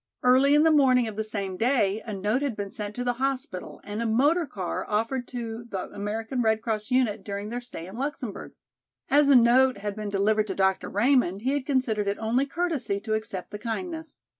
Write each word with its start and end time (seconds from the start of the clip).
Early 0.23 0.55
in 0.55 0.63
the 0.63 0.71
morning 0.71 1.07
of 1.07 1.15
the 1.15 1.23
same 1.23 1.57
day 1.57 2.01
a 2.03 2.11
note 2.11 2.41
had 2.41 2.55
been 2.57 2.71
sent 2.71 2.95
to 2.95 3.03
the 3.03 3.13
hospital 3.21 3.79
and 3.83 4.01
a 4.01 4.07
motor 4.07 4.47
car 4.47 4.83
offered 4.89 5.27
to 5.27 5.65
the 5.69 5.91
American 5.93 6.41
Red 6.41 6.63
Cross 6.63 6.89
unit 6.89 7.23
during 7.23 7.49
their 7.49 7.61
stay 7.61 7.85
in 7.85 7.95
Luxemburg. 7.97 8.53
As 9.11 9.27
the 9.27 9.35
note 9.35 9.77
had 9.77 9.95
been 9.95 10.09
delivered 10.09 10.47
to 10.47 10.55
Dr. 10.55 10.89
Raymond 10.89 11.43
he 11.43 11.53
had 11.53 11.67
considered 11.67 12.07
it 12.07 12.17
only 12.17 12.47
courtesy 12.47 12.99
to 12.99 13.13
accept 13.13 13.51
the 13.51 13.59
kindness. 13.59 14.17